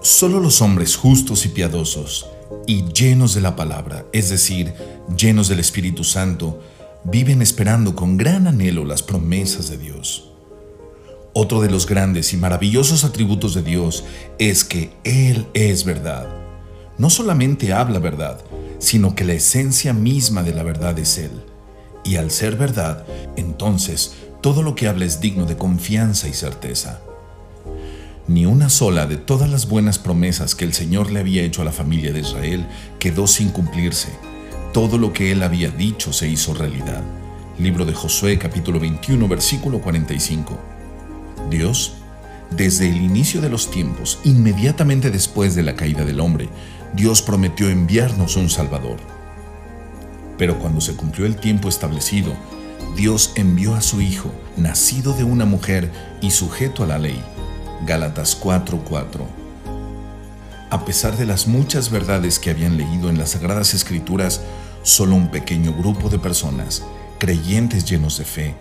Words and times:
Solo 0.00 0.40
los 0.40 0.62
hombres 0.62 0.96
justos 0.96 1.44
y 1.44 1.48
piadosos 1.48 2.30
y 2.66 2.84
llenos 2.92 3.34
de 3.34 3.42
la 3.42 3.54
palabra, 3.54 4.06
es 4.12 4.30
decir, 4.30 4.72
llenos 5.14 5.48
del 5.48 5.60
Espíritu 5.60 6.04
Santo, 6.04 6.60
viven 7.04 7.42
esperando 7.42 7.94
con 7.94 8.16
gran 8.16 8.46
anhelo 8.46 8.84
las 8.84 9.02
promesas 9.02 9.68
de 9.68 9.76
Dios. 9.76 10.30
Otro 11.34 11.60
de 11.60 11.70
los 11.70 11.86
grandes 11.86 12.32
y 12.32 12.36
maravillosos 12.36 13.04
atributos 13.04 13.52
de 13.52 13.62
Dios 13.62 14.04
es 14.38 14.64
que 14.64 14.92
Él 15.04 15.48
es 15.52 15.84
verdad. 15.84 16.28
No 16.96 17.10
solamente 17.10 17.74
habla 17.74 17.98
verdad, 17.98 18.40
sino 18.78 19.14
que 19.14 19.24
la 19.24 19.34
esencia 19.34 19.92
misma 19.92 20.42
de 20.42 20.54
la 20.54 20.62
verdad 20.62 20.98
es 20.98 21.18
Él. 21.18 21.32
Y 22.06 22.16
al 22.16 22.30
ser 22.30 22.56
verdad, 22.56 23.04
entonces 23.34 24.14
todo 24.40 24.62
lo 24.62 24.76
que 24.76 24.86
habla 24.86 25.04
es 25.04 25.20
digno 25.20 25.44
de 25.44 25.56
confianza 25.56 26.28
y 26.28 26.34
certeza. 26.34 27.00
Ni 28.28 28.46
una 28.46 28.68
sola 28.68 29.06
de 29.06 29.16
todas 29.16 29.50
las 29.50 29.68
buenas 29.68 29.98
promesas 29.98 30.54
que 30.54 30.64
el 30.64 30.72
Señor 30.72 31.10
le 31.10 31.18
había 31.18 31.42
hecho 31.42 31.62
a 31.62 31.64
la 31.64 31.72
familia 31.72 32.12
de 32.12 32.20
Israel 32.20 32.64
quedó 33.00 33.26
sin 33.26 33.50
cumplirse. 33.50 34.08
Todo 34.72 34.98
lo 34.98 35.12
que 35.12 35.32
Él 35.32 35.42
había 35.42 35.70
dicho 35.70 36.12
se 36.12 36.28
hizo 36.28 36.54
realidad. 36.54 37.02
Libro 37.58 37.84
de 37.84 37.94
Josué 37.94 38.38
capítulo 38.38 38.78
21 38.78 39.26
versículo 39.26 39.80
45. 39.80 40.56
Dios, 41.50 41.94
desde 42.52 42.88
el 42.88 42.96
inicio 42.96 43.40
de 43.40 43.48
los 43.48 43.68
tiempos, 43.68 44.20
inmediatamente 44.22 45.10
después 45.10 45.56
de 45.56 45.64
la 45.64 45.74
caída 45.74 46.04
del 46.04 46.20
hombre, 46.20 46.48
Dios 46.94 47.20
prometió 47.20 47.68
enviarnos 47.68 48.36
un 48.36 48.48
Salvador. 48.48 49.15
Pero 50.38 50.58
cuando 50.58 50.80
se 50.80 50.94
cumplió 50.94 51.26
el 51.26 51.36
tiempo 51.36 51.68
establecido, 51.68 52.32
Dios 52.96 53.32
envió 53.36 53.74
a 53.74 53.80
su 53.80 54.00
Hijo, 54.00 54.30
nacido 54.56 55.12
de 55.12 55.24
una 55.24 55.44
mujer 55.44 55.90
y 56.20 56.30
sujeto 56.30 56.84
a 56.84 56.86
la 56.86 56.98
ley. 56.98 57.20
Gálatas 57.86 58.38
4:4. 58.40 59.26
A 60.70 60.84
pesar 60.84 61.16
de 61.16 61.26
las 61.26 61.46
muchas 61.46 61.90
verdades 61.90 62.38
que 62.38 62.50
habían 62.50 62.76
leído 62.76 63.08
en 63.08 63.18
las 63.18 63.30
Sagradas 63.30 63.74
Escrituras, 63.74 64.40
solo 64.82 65.14
un 65.14 65.30
pequeño 65.30 65.72
grupo 65.72 66.08
de 66.08 66.18
personas, 66.18 66.82
creyentes 67.18 67.84
llenos 67.84 68.18
de 68.18 68.24
fe, 68.24 68.54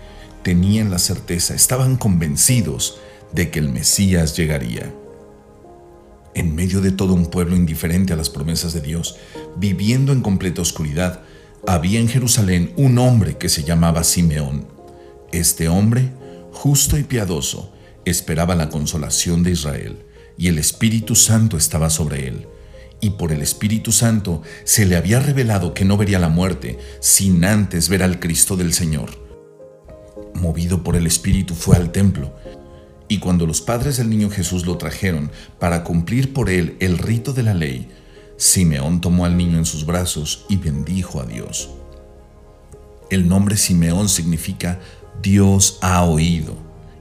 tenían 0.44 0.92
la 0.92 1.00
certeza, 1.00 1.56
estaban 1.56 1.96
convencidos 1.98 3.00
de 3.32 3.50
que 3.50 3.60
el 3.60 3.70
Mesías 3.70 4.38
llegaría. 4.38 4.94
En 6.36 6.54
medio 6.54 6.82
de 6.82 6.92
todo 6.92 7.14
un 7.14 7.28
pueblo 7.28 7.56
indiferente 7.56 8.14
a 8.14 8.16
las 8.16 8.30
promesas 8.30 8.74
de 8.74 8.82
Dios, 8.82 9.18
viviendo 9.58 10.12
en 10.12 10.22
completa 10.22 10.62
oscuridad, 10.62 11.22
había 11.68 12.00
en 12.00 12.08
Jerusalén 12.08 12.74
un 12.78 12.98
hombre 12.98 13.38
que 13.38 13.50
se 13.50 13.64
llamaba 13.64 14.04
Simeón. 14.04 14.68
Este 15.32 15.68
hombre, 15.68 16.12
justo 16.52 16.98
y 16.98 17.04
piadoso, 17.04 17.74
esperaba 18.06 18.56
la 18.56 18.70
consolación 18.70 19.44
de 19.44 19.52
Israel, 19.52 20.06
y 20.38 20.48
el 20.48 20.58
Espíritu 20.58 21.16
Santo 21.16 21.58
estaba 21.58 21.90
sobre 21.90 22.28
él. 22.28 22.48
Y 23.02 23.12
por 23.12 23.32
el 23.32 23.42
Espíritu 23.42 23.92
Santo 23.92 24.42
se 24.64 24.86
le 24.86 24.96
había 24.96 25.20
revelado 25.20 25.74
que 25.74 25.86
no 25.86 25.98
vería 25.98 26.20
la 26.20 26.30
muerte 26.30 26.78
sin 27.00 27.44
antes 27.44 27.90
ver 27.90 28.04
al 28.04 28.20
Cristo 28.20 28.56
del 28.56 28.74
Señor 28.74 29.26
movido 30.36 30.84
por 30.84 30.96
el 30.96 31.08
Espíritu, 31.08 31.56
fue 31.56 31.76
al 31.76 31.92
templo. 31.92 32.34
Y 33.08 33.20
cuando 33.20 33.46
los 33.46 33.62
padres 33.62 33.98
del 33.98 34.10
niño 34.10 34.30
Jesús 34.30 34.66
lo 34.66 34.78
trajeron 34.78 35.32
para 35.60 35.84
cumplir 35.84 36.34
por 36.34 36.50
él 36.50 36.76
el 36.80 36.98
rito 36.98 37.34
de 37.34 37.44
la 37.44 37.54
ley, 37.54 37.90
Simeón 38.38 39.00
tomó 39.02 39.26
al 39.26 39.38
niño 39.38 39.58
en 39.58 39.66
sus 39.66 39.86
brazos 39.86 40.46
y 40.50 40.58
bendijo 40.58 41.22
a 41.22 41.26
Dios. 41.26 41.70
El 43.10 43.30
nombre 43.30 43.56
Simeón 43.56 44.10
significa 44.10 44.80
Dios 45.22 45.78
ha 45.82 46.04
oído, 46.04 46.56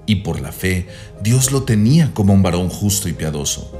y 0.07 0.17
por 0.17 0.41
la 0.41 0.53
fe 0.53 0.89
Dios 1.23 1.51
lo 1.51 1.65
tenía 1.65 2.13
como 2.15 2.33
un 2.33 2.43
varón 2.43 2.69
justo 2.69 3.09
y 3.09 3.13
piadoso. 3.13 3.73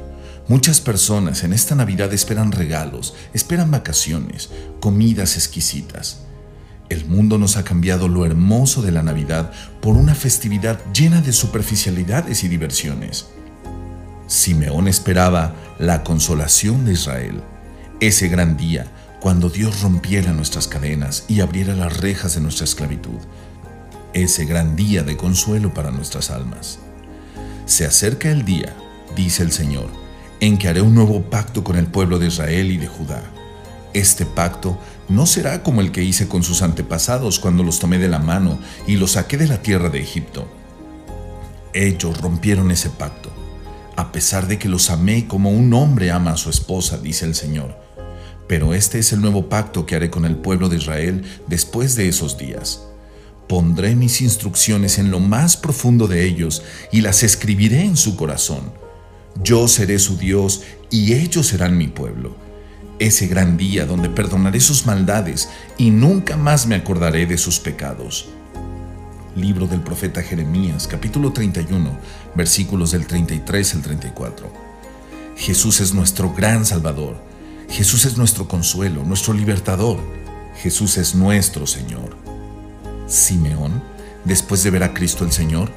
Muchas 0.49 0.81
personas 0.81 1.43
en 1.45 1.53
esta 1.53 1.75
Navidad 1.75 2.13
esperan 2.13 2.53
regalos, 2.53 3.15
esperan 3.33 3.71
vacaciones, 3.71 4.51
comidas 4.81 5.37
exquisitas. 5.37 6.21
El 6.91 7.07
mundo 7.07 7.39
nos 7.39 7.57
ha 7.57 7.65
cambiado 7.65 8.09
lo 8.09 8.27
hermoso 8.27 8.83
de 8.83 8.93
la 8.93 9.03
Navidad 9.03 9.53
por 9.81 9.97
una 9.97 10.15
festividad 10.15 10.79
llena 10.93 11.23
de 11.23 11.33
superficialidades 11.33 12.45
y 12.45 12.49
diversiones. 12.49 13.27
Simeón 14.27 14.89
esperaba 14.89 15.55
la 15.79 16.05
consolación 16.05 16.85
de 16.85 16.93
Israel, 16.93 17.43
ese 18.07 18.29
gran 18.29 18.57
día 18.57 18.87
cuando 19.21 19.49
Dios 19.49 19.81
rompiera 19.81 20.33
nuestras 20.33 20.69
cadenas 20.69 21.25
y 21.29 21.41
abriera 21.41 21.75
las 21.75 21.97
rejas 21.97 22.35
de 22.35 22.41
nuestra 22.41 22.65
esclavitud, 22.65 23.19
ese 24.13 24.45
gran 24.45 24.77
día 24.77 25.03
de 25.03 25.17
consuelo 25.17 25.73
para 25.73 25.91
nuestras 25.91 26.31
almas. 26.31 26.79
Se 27.67 27.87
acerca 27.87 28.31
el 28.31 28.45
día, 28.45 28.75
dice 29.17 29.43
el 29.43 29.53
Señor, 29.53 29.89
en 30.41 30.59
que 30.59 30.69
haré 30.69 30.83
un 30.83 30.95
nuevo 30.95 31.23
pacto 31.23 31.65
con 31.65 31.77
el 31.77 31.87
pueblo 31.87 32.19
de 32.19 32.27
Israel 32.27 32.71
y 32.71 32.77
de 32.77 32.87
Judá 32.87 33.23
este 33.95 34.27
pacto 34.27 34.77
no 35.09 35.25
será 35.25 35.63
como 35.63 35.81
el 35.81 35.93
que 35.93 36.03
hice 36.03 36.27
con 36.27 36.43
sus 36.43 36.63
antepasados 36.63 37.39
cuando 37.39 37.63
los 37.63 37.79
tomé 37.79 37.99
de 37.99 38.09
la 38.09 38.19
mano 38.19 38.59
y 38.89 38.97
los 38.97 39.13
saqué 39.13 39.39
de 39.39 39.47
la 39.47 39.63
tierra 39.63 39.89
de 39.89 40.01
Egipto. 40.01 40.49
Ellos 41.73 42.21
rompieron 42.21 42.73
ese 42.73 42.91
pacto, 42.91 43.31
a 43.97 44.11
pesar 44.11 44.49
de 44.49 44.59
que 44.59 44.69
los 44.69 44.91
amé 44.91 45.29
como 45.29 45.51
un 45.51 45.73
hombre 45.75 46.11
ama 46.11 46.33
a 46.33 46.37
su 46.37 46.51
esposa, 46.51 46.99
dice 46.99 47.25
el 47.25 47.37
Señor. 47.37 47.79
Pero 48.47 48.75
este 48.75 48.99
es 48.99 49.13
el 49.13 49.21
nuevo 49.21 49.49
pacto 49.49 49.87
que 49.87 49.97
haré 49.97 50.11
con 50.11 50.25
el 50.25 50.37
pueblo 50.37 50.69
de 50.69 50.77
Israel 50.77 51.25
después 51.47 51.95
de 51.95 52.09
esos 52.09 52.37
días. 52.37 52.87
Pondré 53.49 53.95
mis 53.95 54.21
instrucciones 54.21 54.99
en 54.99 55.11
lo 55.11 55.21
más 55.21 55.57
profundo 55.57 56.09
de 56.09 56.25
ellos 56.25 56.63
y 56.93 57.01
las 57.01 57.23
escribiré 57.23 57.83
en 57.83 57.97
su 57.97 58.17
corazón. 58.17 58.73
Yo 59.43 59.69
seré 59.69 59.99
su 59.99 60.17
Dios 60.17 60.63
y 60.91 61.15
ellos 61.15 61.49
serán 61.49 61.77
mi 61.77 61.89
pueblo 61.89 62.45
ese 62.99 63.27
gran 63.27 63.57
día 63.57 63.87
donde 63.87 64.09
perdonaré 64.09 64.61
sus 64.61 64.87
maldades 64.87 65.49
y 65.77 65.91
nunca 65.91 66.37
más 66.37 66.67
me 66.67 66.77
acordaré 66.77 67.27
de 67.27 67.39
sus 67.39 67.59
pecados. 67.59 68.29
Libro 69.37 69.67
del 69.67 69.81
profeta 69.81 70.23
Jeremías, 70.23 70.87
capítulo 70.87 71.33
31, 71.33 71.91
versículos 72.37 72.93
del 72.93 73.07
33 73.07 73.75
al 73.75 73.83
34. 73.83 74.53
Jesús 75.37 75.81
es 75.81 75.93
nuestro 75.93 76.33
gran 76.33 76.65
Salvador. 76.65 77.17
Jesús 77.69 78.05
es 78.05 78.17
nuestro 78.17 78.47
consuelo, 78.47 79.05
nuestro 79.05 79.33
libertador. 79.35 79.99
Jesús 80.63 80.97
es 80.99 81.15
nuestro 81.15 81.67
Señor. 81.67 82.17
Simeón, 83.07 83.83
después 84.25 84.63
de 84.63 84.71
ver 84.71 84.83
a 84.83 84.95
Cristo 84.95 85.25
el 85.25 85.33
Señor, 85.33 85.71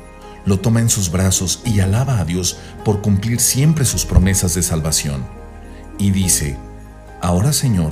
lo 0.46 0.60
toma 0.60 0.80
en 0.80 0.90
sus 0.90 1.12
brazos 1.12 1.62
y 1.66 1.82
alaba 1.82 2.20
a 2.20 2.26
Dios 2.26 2.58
por 2.86 3.02
cumplir 3.02 3.40
siempre 3.40 3.84
sus 3.84 4.06
promesas 4.06 4.54
de 4.54 4.64
salvación. 4.64 5.26
Y 5.98 6.12
dice, 6.12 6.58
Ahora, 7.22 7.52
Señor, 7.52 7.92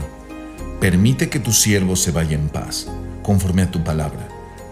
permite 0.79 1.29
que 1.29 1.39
tu 1.39 1.51
siervo 1.51 1.95
se 1.95 2.11
vaya 2.11 2.35
en 2.35 2.47
paz, 2.47 2.87
conforme 3.23 3.63
a 3.63 3.71
tu 3.71 3.83
palabra, 3.83 4.27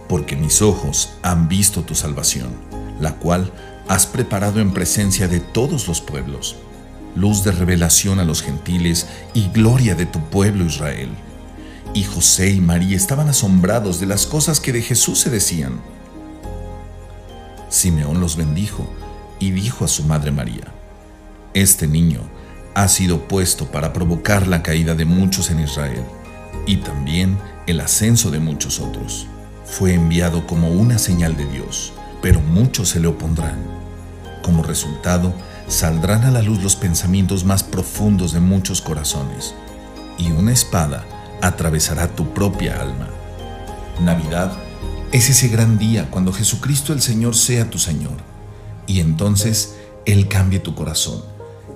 porque 0.08 0.36
mis 0.36 0.62
ojos 0.62 1.16
han 1.24 1.50
visto 1.50 1.82
tu 1.82 1.96
salvación, 1.96 2.52
la 3.00 3.16
cual 3.16 3.52
has 3.88 4.06
preparado 4.06 4.60
en 4.60 4.72
presencia 4.72 5.28
de 5.28 5.40
todos 5.40 5.88
los 5.88 6.02
pueblos, 6.02 6.56
luz 7.16 7.44
de 7.44 7.51
revelación 7.51 8.19
a 8.19 8.25
los 8.25 8.41
gentiles 8.41 9.07
y 9.34 9.50
gloria 9.50 9.96
de 9.96 10.06
tu 10.06 10.19
pueblo 10.29 10.66
Israel. 10.66 11.09
Y 11.94 12.03
José 12.03 12.51
y 12.51 12.62
María 12.62 12.97
estaban 12.97 13.29
asombrados 13.29 14.00
de 14.00 14.07
las 14.07 14.25
cosas 14.25 14.59
que 14.59 14.74
de 14.74 14.81
Jesús 14.81 15.19
se 15.19 15.29
decían. 15.29 15.79
Simeón 17.69 18.19
los 18.19 18.35
bendijo 18.35 18.88
y 19.40 19.51
dijo 19.51 19.85
a 19.85 19.88
su 19.88 20.03
madre 20.03 20.31
María, 20.31 20.74
Este 21.53 21.88
niño 21.88 22.22
ha 22.75 22.88
sido 22.88 23.28
puesto 23.28 23.72
para 23.72 23.94
provocar 23.94 24.47
la 24.47 24.63
caída 24.63 24.95
de 24.95 25.06
muchos 25.06 25.51
en 25.51 25.59
Israel 25.59 26.03
y 26.66 26.78
también 26.78 27.38
el 27.68 27.80
ascenso 27.80 28.31
de 28.31 28.40
muchos 28.40 28.80
otros. 28.80 29.28
Fue 29.66 29.94
enviado 29.94 30.45
como 30.48 30.69
una 30.69 30.98
señal 30.98 31.38
de 31.38 31.45
Dios, 31.45 31.94
pero 32.21 32.39
muchos 32.42 32.89
se 32.89 33.00
le 33.00 33.07
opondrán. 33.07 33.57
Como 34.42 34.63
resultado, 34.63 35.33
saldrán 35.68 36.24
a 36.24 36.31
la 36.31 36.42
luz 36.42 36.62
los 36.62 36.75
pensamientos 36.75 37.45
más 37.45 37.63
profundos 37.63 38.33
de 38.33 38.39
muchos 38.39 38.81
corazones, 38.81 39.54
y 40.18 40.31
una 40.31 40.51
espada 40.51 41.06
atravesará 41.42 42.07
tu 42.07 42.33
propia 42.33 42.81
alma. 42.81 43.10
Navidad 44.01 44.51
es 45.12 45.30
ese 45.30 45.48
gran 45.48 45.77
día 45.77 46.10
cuando 46.10 46.33
Jesucristo 46.33 46.94
el 46.94 47.01
Señor 47.01 47.36
sea 47.36 47.69
tu 47.69 47.80
Señor, 47.80 48.18
y 48.88 49.00
entonces 49.00 49.75
Él 50.06 50.27
cambie 50.27 50.60
tu 50.60 50.75
corazón 50.75 51.33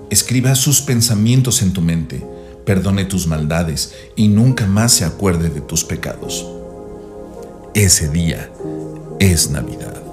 Escriba 0.10 0.56
sus 0.56 0.82
pensamientos 0.82 1.62
en 1.62 1.74
tu 1.74 1.82
mente, 1.82 2.26
perdone 2.66 3.04
tus 3.04 3.28
maldades 3.28 3.94
y 4.16 4.30
nunca 4.30 4.66
más 4.66 4.94
se 4.94 5.04
acuerde 5.04 5.50
de 5.50 5.60
tus 5.60 5.84
pecados. 5.84 6.48
Ese 7.74 8.08
día 8.08 8.50
es 9.20 9.50
Navidad. 9.52 10.07